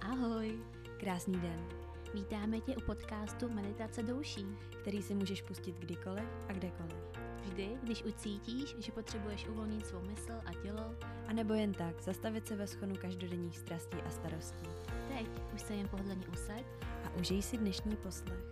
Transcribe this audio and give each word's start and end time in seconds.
Ahoj, 0.00 0.58
Krásný 1.00 1.40
den, 1.40 1.68
vítáme 2.14 2.60
tě 2.60 2.76
u 2.76 2.80
podcastu 2.80 3.48
Meditace 3.48 4.02
douší. 4.02 4.46
který 4.80 5.02
si 5.02 5.14
můžeš 5.14 5.42
pustit 5.42 5.76
kdykoliv 5.76 6.24
a 6.48 6.52
kdekoliv. 6.52 6.94
Vždy, 7.42 7.78
když 7.82 8.04
ucítíš, 8.04 8.76
že 8.78 8.92
potřebuješ 8.92 9.46
uvolnit 9.46 9.86
svou 9.86 10.00
mysl 10.00 10.32
a 10.46 10.52
tělo, 10.62 10.94
A 11.26 11.32
nebo 11.32 11.54
jen 11.54 11.72
tak, 11.72 12.00
zastavit 12.02 12.46
se 12.46 12.56
ve 12.56 12.66
schonu 12.66 12.96
každodenních 12.96 13.58
strastí 13.58 13.96
a 13.96 14.10
starostí. 14.10 14.66
teď 15.08 15.26
už 15.54 15.62
se 15.62 15.74
jen 15.74 15.88
pohodlně 15.88 16.28
usaď. 16.28 16.64
A 17.04 17.10
užij 17.20 17.42
si 17.42 17.58
dnešní 17.58 17.96
poslech. 17.96 18.44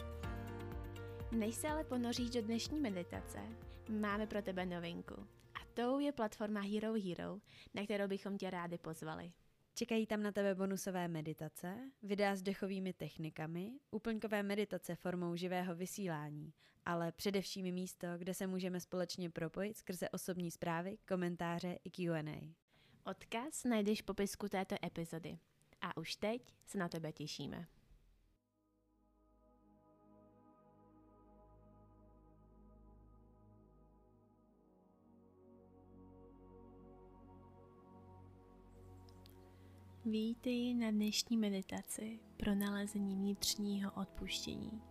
Než 1.33 1.55
se 1.55 1.69
ale 1.69 1.85
ponoříš 1.85 2.31
do 2.31 2.43
dnešní 2.43 2.81
meditace, 2.81 3.39
máme 3.91 4.27
pro 4.27 4.43
tebe 4.43 4.67
novinku. 4.67 5.15
A 5.55 5.59
tou 5.75 5.99
je 5.99 6.13
platforma 6.13 6.61
Hero 6.61 6.93
Hero, 6.93 7.39
na 7.75 7.85
kterou 7.85 8.09
bychom 8.09 8.39
tě 8.39 8.51
rádi 8.51 8.79
pozvali. 8.79 9.33
Čekají 9.79 10.07
tam 10.07 10.23
na 10.23 10.33
tebe 10.33 10.55
bonusové 10.55 11.09
meditace, 11.09 11.91
videa 12.03 12.37
s 12.37 12.43
dechovými 12.43 12.93
technikami, 12.93 13.73
úplňkové 13.91 14.43
meditace 14.43 14.95
formou 14.95 15.37
živého 15.37 15.75
vysílání, 15.75 16.53
ale 16.87 17.13
především 17.13 17.75
místo, 17.75 18.07
kde 18.17 18.35
se 18.35 18.47
můžeme 18.47 18.81
společně 18.81 19.31
propojit 19.31 19.77
skrze 19.77 20.09
osobní 20.09 20.51
zprávy, 20.51 20.99
komentáře 21.09 21.79
i 21.85 21.91
Q&A. 21.91 22.55
Odkaz 23.11 23.65
najdeš 23.65 24.03
v 24.03 24.05
popisku 24.05 24.49
této 24.49 24.77
epizody. 24.85 25.39
A 25.81 25.97
už 25.97 26.17
teď 26.17 26.55
se 26.67 26.79
na 26.79 26.89
tebe 26.89 27.13
těšíme. 27.13 27.67
Vítej 40.11 40.75
na 40.75 40.91
dnešní 40.91 41.37
meditaci 41.37 42.21
pro 42.37 42.55
nalezení 42.55 43.17
vnitřního 43.17 43.93
odpuštění. 43.93 44.83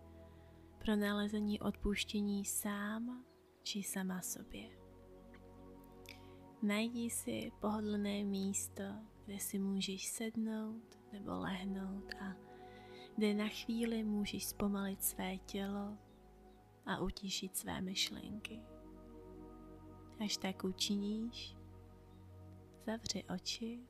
Pro 0.78 0.96
nalezení 0.96 1.60
odpuštění 1.60 2.44
sám 2.44 3.24
či 3.62 3.82
sama 3.82 4.22
sobě. 4.22 4.70
Najdi 6.62 7.10
si 7.10 7.52
pohodlné 7.60 8.24
místo, 8.24 8.82
kde 9.24 9.38
si 9.38 9.58
můžeš 9.58 10.06
sednout 10.06 10.98
nebo 11.12 11.30
lehnout 11.30 12.14
a 12.20 12.34
kde 13.16 13.34
na 13.34 13.48
chvíli 13.48 14.04
můžeš 14.04 14.46
zpomalit 14.46 15.04
své 15.04 15.36
tělo 15.36 15.98
a 16.86 16.98
utišit 17.00 17.56
své 17.56 17.80
myšlenky. 17.80 18.60
Až 20.24 20.36
tak 20.36 20.64
učiníš, 20.64 21.56
zavři 22.86 23.24
oči 23.34 23.80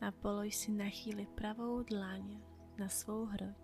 a 0.00 0.10
polož 0.10 0.54
si 0.54 0.72
na 0.72 0.90
chvíli 0.90 1.26
pravou 1.26 1.82
dlaň 1.82 2.40
na 2.78 2.88
svou 2.88 3.24
hroď 3.24 3.56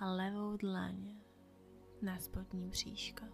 a 0.00 0.10
levou 0.10 0.56
dlaň 0.56 1.16
na 2.02 2.18
spodní 2.18 2.68
bříško. 2.68 3.24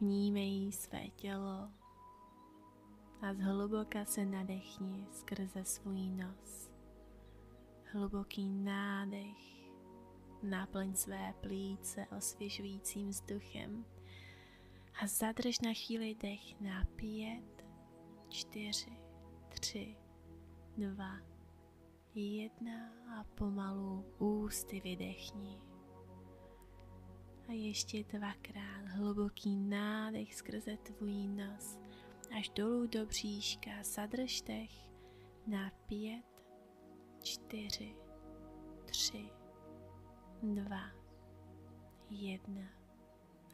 Vnímej 0.00 0.72
své 0.72 1.08
tělo 1.08 1.70
a 3.22 3.34
zhluboka 3.34 4.04
se 4.04 4.24
nadechni 4.24 5.06
skrze 5.12 5.64
svůj 5.64 6.08
nos. 6.08 6.70
Hluboký 7.92 8.48
nádech, 8.48 9.70
naplň 10.42 10.94
své 10.94 11.34
plíce 11.40 12.06
osvěžujícím 12.16 13.08
vzduchem 13.08 13.84
a 15.02 15.06
zadrž 15.06 15.60
na 15.60 15.70
chvíli 15.74 16.14
dech 16.14 16.60
na 16.60 16.84
pět, 16.96 17.64
čtyři, 18.28 19.09
tři, 19.50 19.96
dva, 20.78 21.16
jedna 22.14 22.92
a 23.18 23.24
pomalu 23.24 24.04
ústy 24.18 24.80
vydechni. 24.80 25.58
A 27.48 27.52
ještě 27.52 28.04
dvakrát 28.04 28.86
hluboký 28.86 29.56
nádech 29.56 30.34
skrze 30.34 30.76
tvůj 30.76 31.28
nos 31.28 31.78
až 32.38 32.48
dolů 32.48 32.86
do 32.86 33.06
bříška. 33.06 33.70
Zadrž 33.82 34.42
dech 34.42 34.70
na 35.46 35.70
pět, 35.86 36.24
čtyři, 37.22 37.96
tři, 38.84 39.30
dva, 40.42 40.90
jedna 42.10 42.68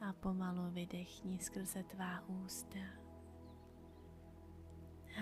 a 0.08 0.12
pomalu 0.12 0.70
vydechni 0.70 1.38
skrze 1.38 1.82
tvá 1.82 2.28
ústa. 2.28 3.05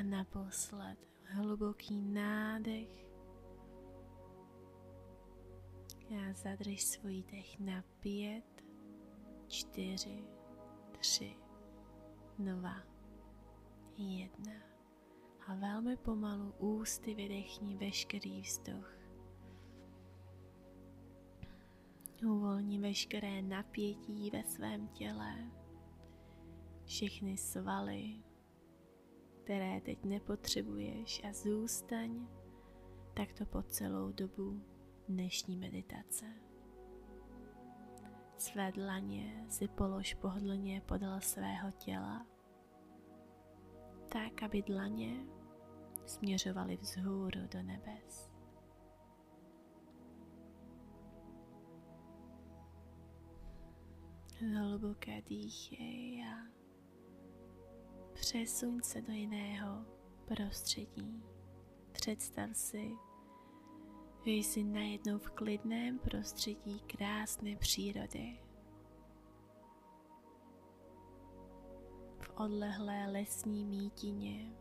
A 0.00 0.02
naposled 0.02 0.98
hluboký 1.24 2.00
nádech 2.02 3.04
a 6.10 6.32
zadrž 6.32 6.82
svůj 6.82 7.22
dech 7.22 7.60
na 7.60 7.84
pět, 8.00 8.64
čtyři, 9.48 10.24
tři, 10.98 11.36
dva, 12.38 12.76
jedna. 13.96 14.52
A 15.46 15.54
velmi 15.54 15.96
pomalu 15.96 16.52
ústy 16.58 17.14
vydechni 17.14 17.76
veškerý 17.76 18.40
vzduch. 18.40 18.98
Uvolni 22.24 22.80
veškeré 22.80 23.42
napětí 23.42 24.30
ve 24.30 24.44
svém 24.44 24.88
těle, 24.88 25.50
všechny 26.84 27.36
svaly, 27.36 28.22
které 29.44 29.80
teď 29.80 30.04
nepotřebuješ 30.04 31.22
a 31.24 31.32
zůstaň 31.32 32.26
takto 33.14 33.46
po 33.46 33.62
celou 33.62 34.12
dobu 34.12 34.62
dnešní 35.08 35.56
meditace. 35.56 36.24
Své 38.38 38.72
dlaně 38.72 39.46
si 39.48 39.68
polož 39.68 40.14
pohodlně 40.14 40.80
podél 40.80 41.20
svého 41.20 41.70
těla, 41.70 42.26
tak, 44.08 44.42
aby 44.42 44.62
dlaně 44.62 45.26
směřovaly 46.06 46.76
vzhůru 46.76 47.40
do 47.52 47.62
nebes. 47.62 48.30
Hluboké 54.38 55.22
dýchej 55.22 56.24
a 56.24 56.53
přesuň 58.14 58.80
se 58.82 59.02
do 59.02 59.12
jiného 59.12 59.84
prostředí. 60.24 61.24
Představ 61.92 62.50
si, 62.52 62.90
že 64.24 64.30
jsi 64.30 64.64
najednou 64.64 65.18
v 65.18 65.30
klidném 65.30 65.98
prostředí 65.98 66.80
krásné 66.80 67.56
přírody. 67.56 68.40
V 72.18 72.30
odlehlé 72.36 73.06
lesní 73.06 73.64
mítině. 73.64 74.56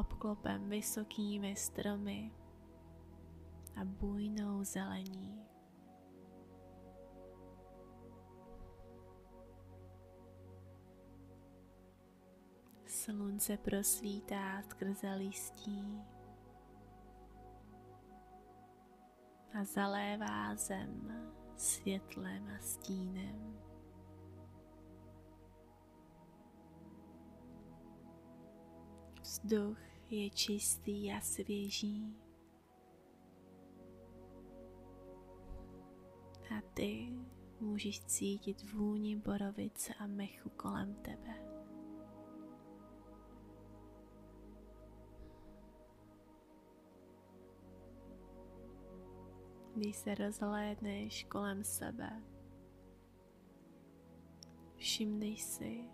Obklopem 0.00 0.68
vysokými 0.68 1.56
stromy 1.56 2.32
a 3.76 3.84
bujnou 3.84 4.64
zelení. 4.64 5.49
Slunce 13.00 13.56
prosvítá 13.56 14.62
skrze 14.62 15.14
listí 15.14 16.02
a 19.60 19.64
zalévá 19.64 20.54
zem 20.54 21.12
světlem 21.56 22.48
a 22.56 22.58
stínem. 22.58 23.58
Vzduch 29.22 29.78
je 30.10 30.30
čistý 30.30 31.12
a 31.12 31.20
svěží. 31.20 32.16
A 36.56 36.60
ty 36.74 37.08
můžeš 37.60 38.00
cítit 38.04 38.72
vůni 38.72 39.16
borovice 39.16 39.94
a 39.94 40.06
mechu 40.06 40.50
kolem 40.50 40.94
tebe. 40.94 41.49
Když 49.80 49.96
se 49.96 50.14
rozhlédneš 50.14 51.24
kolem 51.24 51.64
sebe. 51.64 52.22
Všimnej 54.76 55.36
si, 55.36 55.84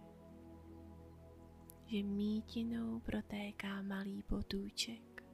že 1.85 2.03
mítinou 2.03 3.01
protéká 3.01 3.83
malý 3.83 4.23
potůček. 4.23 5.25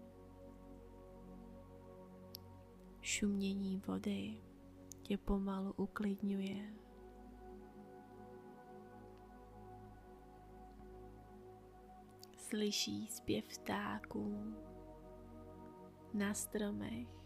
Šumění 3.00 3.82
vody 3.86 4.42
tě 5.02 5.18
pomalu 5.18 5.72
uklidňuje. 5.76 6.74
slyší 12.36 13.06
zpěv 13.06 13.44
vtáků 13.44 14.54
na 16.14 16.34
stromech 16.34 17.21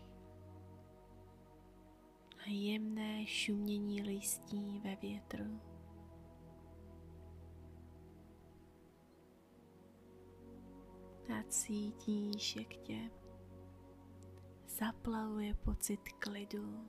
a 2.47 2.49
jemné 2.49 3.27
šumění 3.27 4.03
listí 4.03 4.81
ve 4.85 4.97
větru. 4.97 5.61
A 11.39 11.43
cítíš, 11.49 12.57
jak 12.57 12.69
tě 12.69 13.11
zaplavuje 14.67 15.55
pocit 15.55 16.01
klidu, 16.19 16.89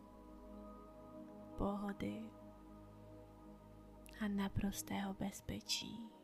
pohody 1.57 2.23
a 4.19 4.27
naprostého 4.27 5.13
bezpečí. 5.13 6.16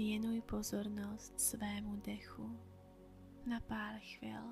Věnuj 0.00 0.40
pozornost 0.40 1.40
svému 1.40 1.96
dechu 1.96 2.60
na 3.46 3.60
pár 3.60 4.00
chvil. 4.00 4.42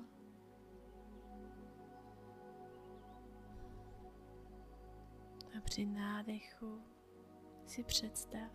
A 5.57 5.61
při 5.63 5.85
nádechu 5.85 6.81
si 7.65 7.83
představ, 7.83 8.51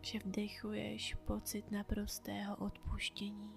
že 0.00 0.18
vdechuješ 0.18 1.14
pocit 1.14 1.70
naprostého 1.70 2.56
odpuštění. 2.56 3.54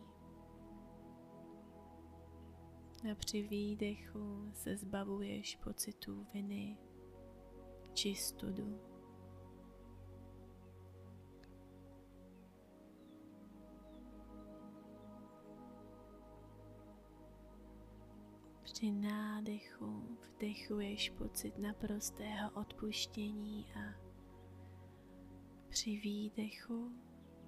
A 3.12 3.16
při 3.16 3.42
výdechu 3.42 4.52
se 4.54 4.78
zbavuješ 4.78 5.56
pocitů 5.56 6.26
viny 6.34 6.78
či 7.94 8.16
studu. 8.16 8.97
Při 18.78 18.92
nádechu 18.92 20.18
vdechuješ 20.22 21.10
pocit 21.10 21.58
naprostého 21.58 22.52
odpuštění 22.52 23.66
a 23.74 23.94
při 25.70 25.98
výdechu 25.98 26.92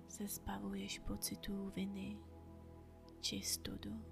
se 0.07 0.27
zbavuješ 0.27 0.99
pocitů 0.99 1.71
viny 1.75 2.17
či 3.21 3.41
studu. 3.41 4.05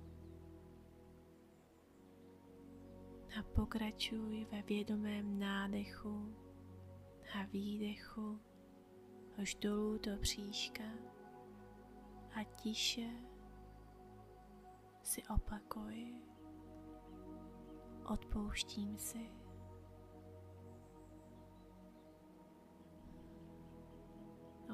A 3.40 3.44
pokračuj 3.56 4.46
ve 4.52 4.62
vědomém 4.62 5.40
nádechu 5.40 6.36
a 7.40 7.46
výdechu 7.46 8.40
až 9.38 9.56
dolů 9.56 9.98
do 9.98 10.18
příška 10.18 10.84
a 12.36 12.44
tiše 12.44 13.10
si 15.04 15.24
opakuj 15.28 16.27
odpouštím 18.08 18.98
si. 18.98 19.32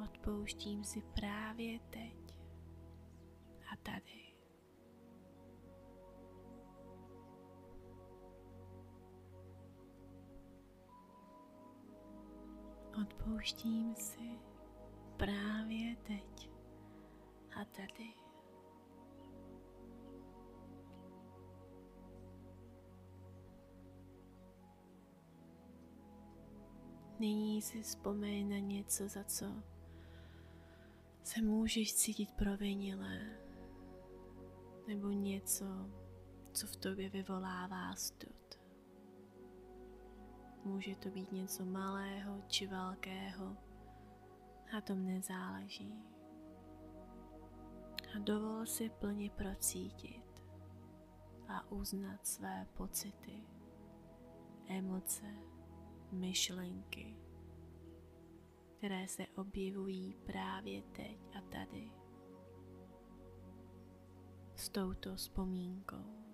Odpouštím 0.03 0.83
si 0.83 1.01
právě 1.01 1.79
teď 1.79 2.35
a 3.73 3.75
tady. 3.75 4.33
Odpouštím 13.01 13.95
si 13.95 14.39
právě 15.17 15.95
teď 15.95 16.51
a 17.61 17.65
tady. 17.65 18.22
Nyní 27.23 27.61
si 27.61 27.81
vzpomeň 27.81 28.49
na 28.49 28.57
něco, 28.57 29.07
za 29.07 29.23
co 29.23 29.45
se 31.23 31.41
můžeš 31.41 31.93
cítit 31.93 32.31
provinilé, 32.31 33.19
nebo 34.87 35.09
něco, 35.09 35.65
co 36.53 36.67
v 36.67 36.75
tobě 36.75 37.09
vyvolává 37.09 37.95
stud. 37.95 38.59
Může 40.63 40.95
to 40.95 41.09
být 41.09 41.31
něco 41.31 41.65
malého 41.65 42.41
či 42.47 42.67
velkého, 42.67 43.57
na 44.73 44.81
tom 44.81 45.05
nezáleží. 45.05 46.03
A 48.15 48.19
dovol 48.19 48.65
si 48.65 48.89
plně 48.89 49.29
procítit 49.29 50.43
a 51.47 51.71
uznat 51.71 52.27
své 52.27 52.67
pocity, 52.73 53.43
emoce, 54.67 55.52
myšlenky, 56.13 57.17
které 58.77 59.07
se 59.07 59.27
objevují 59.35 60.13
právě 60.25 60.81
teď 60.81 61.17
a 61.37 61.41
tady 61.41 61.91
s 64.55 64.69
touto 64.69 65.15
vzpomínkou, 65.15 66.25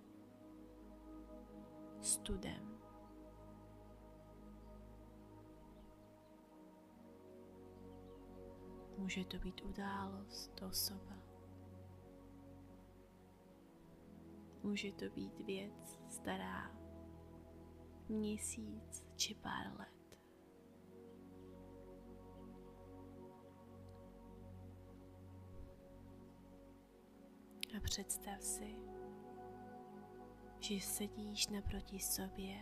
studem. 2.02 2.80
Může 8.98 9.26
to 9.26 9.40
být 9.40 9.62
událost, 9.62 10.62
osoba. 10.70 11.18
Může 14.64 14.92
to 14.92 15.06
být 15.10 15.40
věc 15.40 16.00
stará 16.10 16.72
měsíc 18.10 19.09
či 19.20 19.36
pár 19.36 19.76
let. 19.80 20.18
A 27.78 27.80
představ 27.84 28.44
si, 28.44 28.76
že 30.60 30.80
sedíš 30.80 31.48
naproti 31.48 32.00
sobě 32.00 32.58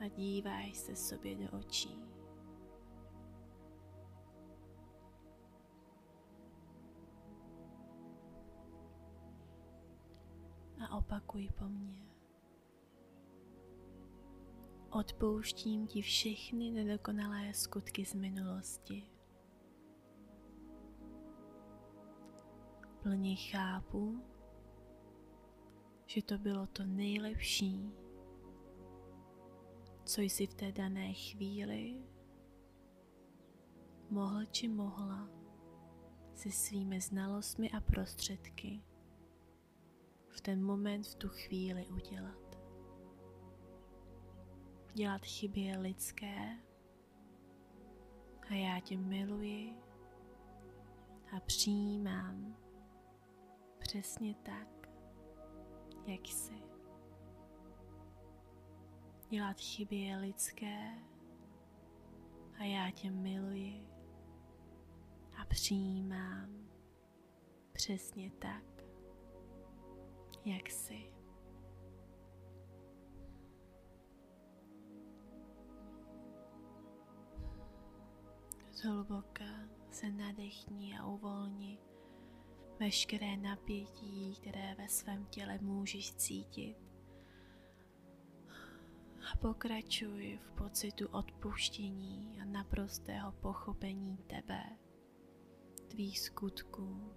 a 0.00 0.08
díváš 0.08 0.76
se 0.76 0.96
sobě 0.96 1.36
do 1.36 1.58
očí. 1.58 2.02
A 10.80 10.96
opakuj 10.96 11.48
po 11.58 11.64
mně. 11.64 12.13
Odpouštím 14.94 15.86
ti 15.86 16.02
všechny 16.02 16.70
nedokonalé 16.70 17.54
skutky 17.54 18.04
z 18.04 18.14
minulosti. 18.14 19.10
Plně 23.02 23.36
chápu, 23.36 24.22
že 26.06 26.22
to 26.22 26.38
bylo 26.38 26.66
to 26.66 26.84
nejlepší, 26.84 27.92
co 30.04 30.20
jsi 30.20 30.46
v 30.46 30.54
té 30.54 30.72
dané 30.72 31.12
chvíli 31.12 32.02
mohl 34.10 34.44
či 34.44 34.68
mohla 34.68 35.28
se 36.34 36.50
svými 36.50 37.00
znalostmi 37.00 37.70
a 37.70 37.80
prostředky 37.80 38.82
v 40.28 40.40
ten 40.40 40.64
moment, 40.64 41.06
v 41.06 41.14
tu 41.14 41.28
chvíli 41.28 41.86
udělat. 41.86 42.43
Dělat 44.96 45.24
chyby 45.24 45.60
je 45.60 45.78
lidské 45.78 46.58
a 48.50 48.54
já 48.54 48.80
tě 48.80 48.96
miluji 48.98 49.76
a 51.36 51.40
přijímám 51.40 52.56
přesně 53.78 54.34
tak, 54.34 54.88
jak 56.06 56.26
jsi. 56.26 56.62
Dělat 59.28 59.60
chyby 59.60 59.96
je 59.96 60.16
lidské 60.16 60.98
a 62.58 62.64
já 62.64 62.90
tě 62.90 63.10
miluji 63.10 63.88
a 65.36 65.44
přijímám 65.44 66.68
přesně 67.72 68.30
tak, 68.30 68.84
jak 70.44 70.70
jsi. 70.70 71.23
Zhluboka 78.84 79.44
se 79.90 80.10
nadechni 80.10 80.98
a 80.98 81.06
uvolni 81.06 81.78
veškeré 82.80 83.36
napětí, 83.36 84.36
které 84.40 84.74
ve 84.74 84.88
svém 84.88 85.26
těle 85.26 85.58
můžeš 85.58 86.14
cítit. 86.14 86.76
A 89.32 89.36
pokračuj 89.36 90.38
v 90.42 90.52
pocitu 90.52 91.08
odpuštění 91.08 92.38
a 92.42 92.44
naprostého 92.44 93.32
pochopení 93.32 94.16
tebe, 94.16 94.62
tvých 95.88 96.20
skutků, 96.20 97.12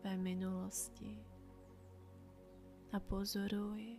tvé 0.00 0.16
minulosti. 0.16 1.24
A 2.92 3.00
pozoruj, 3.00 3.98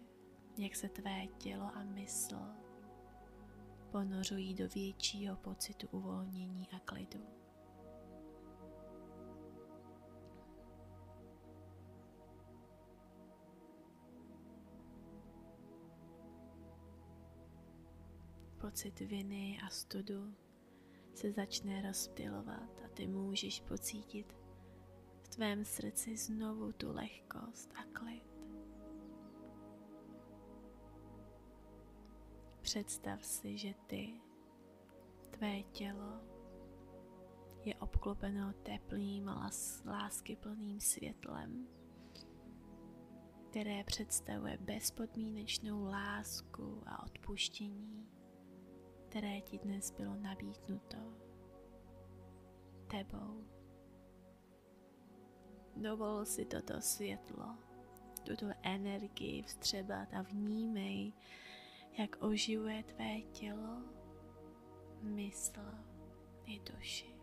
jak 0.57 0.75
se 0.75 0.89
tvé 0.89 1.27
tělo 1.27 1.65
a 1.75 1.83
mysl 1.83 2.68
ponořují 3.91 4.53
do 4.53 4.67
většího 4.67 5.35
pocitu 5.35 5.87
uvolnění 5.91 6.67
a 6.75 6.79
klidu. 6.79 7.19
Pocit 18.61 18.99
viny 18.99 19.59
a 19.65 19.69
studu 19.69 20.33
se 21.13 21.31
začne 21.31 21.81
rozptilovat 21.81 22.81
a 22.85 22.89
ty 22.93 23.07
můžeš 23.07 23.61
pocítit 23.61 24.35
v 25.23 25.27
tvém 25.27 25.65
srdci 25.65 26.17
znovu 26.17 26.71
tu 26.71 26.93
lehkost 26.93 27.73
a 27.75 27.83
klid. 27.83 28.28
Představ 32.69 33.25
si, 33.25 33.57
že 33.57 33.73
ty, 33.87 34.21
tvé 35.29 35.63
tělo, 35.63 36.21
je 37.63 37.75
obklopeno 37.75 38.53
teplým 38.53 39.29
a 39.29 39.49
láskyplným 39.85 40.79
světlem, 40.79 41.67
které 43.49 43.83
představuje 43.83 44.57
bezpodmínečnou 44.57 45.83
lásku 45.83 46.83
a 46.85 47.03
odpuštění, 47.03 48.07
které 49.09 49.41
ti 49.41 49.57
dnes 49.57 49.91
bylo 49.91 50.15
nabídnuto 50.15 50.97
tebou. 52.87 53.47
Dovol 55.75 56.25
si 56.25 56.45
toto 56.45 56.81
světlo, 56.81 57.57
tuto 58.23 58.45
energii 58.63 59.43
vstřebat 59.43 60.13
a 60.13 60.21
vnímej, 60.21 61.13
jak 61.99 62.23
oživuje 62.23 62.83
tvé 62.83 63.21
tělo, 63.21 63.81
mysl 65.01 65.61
i 66.45 66.59
duši. 66.59 67.15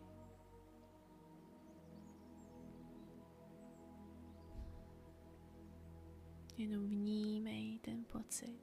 Jenom 6.56 6.88
vnímej 6.88 7.78
ten 7.78 8.04
pocit 8.04 8.60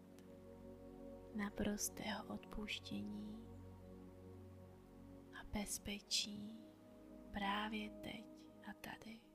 naprostého 1.35 2.25
odpuštění 2.27 3.47
a 5.39 5.43
bezpečí 5.53 6.59
právě 7.31 7.89
teď 7.89 8.25
a 8.69 8.73
tady. 8.73 9.32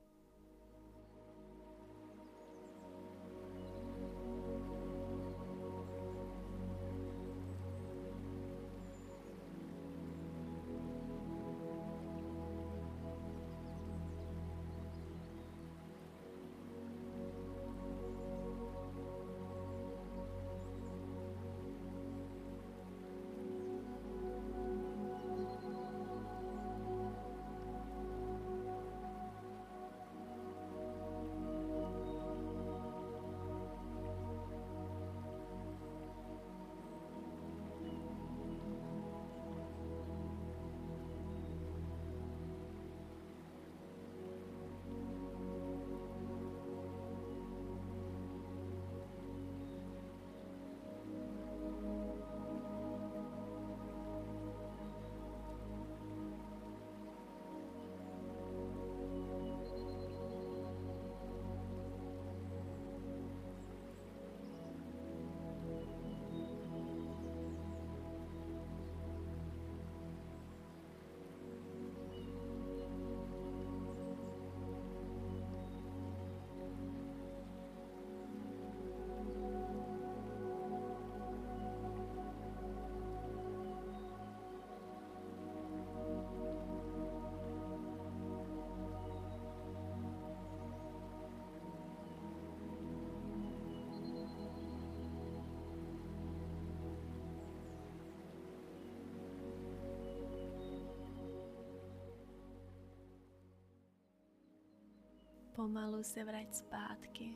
Pomalu 105.59 106.03
se 106.03 106.25
vrať 106.25 106.55
zpátky. 106.55 107.35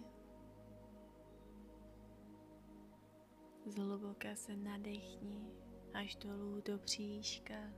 Zhluboka 3.67 4.37
se 4.37 4.57
nadechni 4.57 5.53
až 5.95 6.17
dolů 6.17 6.61
do 6.61 6.79
příška 6.79 7.73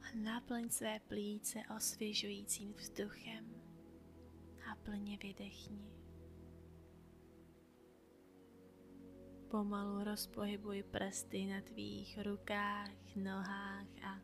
a 0.00 0.16
naplň 0.16 0.70
své 0.70 1.00
plíce 1.00 1.58
osvěžujícím 1.76 2.72
vzduchem 2.72 3.62
a 4.72 4.74
plně 4.74 5.18
vydechni. 5.22 5.92
Pomalu 9.50 10.04
rozpohybuj 10.04 10.82
prsty 10.82 11.46
na 11.46 11.60
tvých 11.60 12.18
rukách, 12.22 13.16
nohách 13.16 13.86
a 14.04 14.20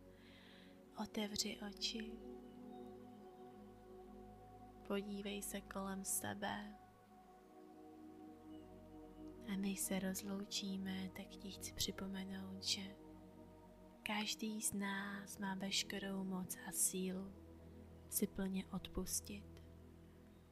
otevři 1.03 1.59
oči. 1.69 2.34
Podívej 4.87 5.43
se 5.43 5.61
kolem 5.61 6.05
sebe. 6.05 6.75
A 9.53 9.57
než 9.57 9.81
se 9.81 9.99
rozloučíme, 9.99 11.11
tak 11.17 11.27
ti 11.27 11.51
chci 11.51 11.73
připomenout, 11.73 12.63
že 12.63 12.83
každý 14.03 14.63
z 14.63 14.73
nás 14.73 15.39
má 15.39 15.55
veškerou 15.55 16.25
moc 16.25 16.57
a 16.69 16.73
sílu 16.73 17.33
si 18.09 18.27
plně 18.27 18.67
odpustit 18.67 19.63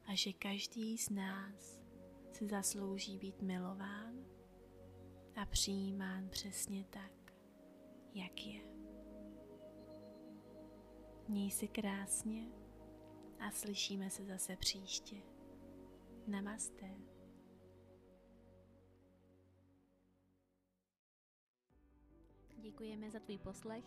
a 0.07 0.15
že 0.15 0.33
každý 0.33 0.99
z 0.99 1.11
nás 1.11 1.81
si 2.33 2.49
zaslouží 2.49 3.19
být 3.19 3.43
milován 3.43 4.15
a 5.43 5.47
přijímán 5.47 6.29
přesně 6.29 6.85
tak, 6.85 7.35
jak 8.15 8.47
je. 8.47 8.61
Měj 11.29 11.51
si 11.51 11.69
krásně 11.69 12.47
a 13.43 13.51
slyšíme 13.51 14.11
se 14.11 14.25
zase 14.25 14.57
příště. 14.57 15.17
Namaste. 16.27 16.91
Děkujeme 22.57 23.11
za 23.11 23.21
tvůj 23.21 23.39
poslech. 23.39 23.85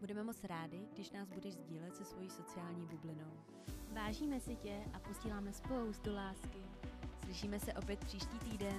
Budeme 0.00 0.24
moc 0.24 0.44
rádi, 0.44 0.88
když 0.92 1.10
nás 1.10 1.28
budeš 1.28 1.54
sdílet 1.54 1.96
se 1.96 2.04
svojí 2.04 2.30
sociální 2.30 2.86
bublinou. 2.86 3.44
Vážíme 3.92 4.40
si 4.40 4.56
tě 4.56 4.84
a 4.92 4.98
posíláme 4.98 5.52
spoustu 5.52 6.14
lásky. 6.14 6.62
Slyšíme 7.24 7.60
se 7.60 7.74
opět 7.74 8.04
příští 8.04 8.38
týden. 8.38 8.78